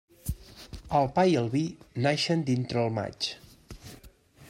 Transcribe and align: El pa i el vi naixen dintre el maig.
El 0.99 1.09
pa 1.17 1.25
i 1.33 1.37
el 1.43 1.51
vi 1.57 1.63
naixen 2.07 2.45
dintre 2.51 2.85
el 2.89 2.93
maig. 2.99 3.33